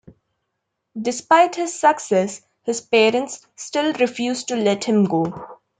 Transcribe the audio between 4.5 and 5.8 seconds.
let him go.